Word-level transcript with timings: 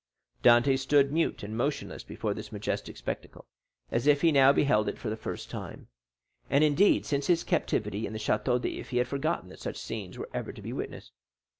Dantès 0.43 0.79
stood 0.79 1.11
mute 1.11 1.43
and 1.43 1.55
motionless 1.55 2.03
before 2.03 2.33
this 2.33 2.51
majestic 2.51 2.97
spectacle, 2.97 3.45
as 3.91 4.07
if 4.07 4.21
he 4.21 4.31
now 4.31 4.51
beheld 4.51 4.89
it 4.89 4.97
for 4.97 5.11
the 5.11 5.15
first 5.15 5.51
time; 5.51 5.89
and 6.49 6.63
indeed 6.63 7.05
since 7.05 7.27
his 7.27 7.43
captivity 7.43 8.07
in 8.07 8.13
the 8.13 8.17
Château 8.17 8.59
d'If 8.59 8.89
he 8.89 8.97
had 8.97 9.07
forgotten 9.07 9.49
that 9.49 9.59
such 9.59 9.77
scenes 9.77 10.17
were 10.17 10.27
ever 10.33 10.51
to 10.53 10.61
be 10.63 10.73
witnessed. 10.73 11.11